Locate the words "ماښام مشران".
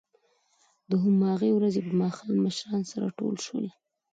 2.01-2.81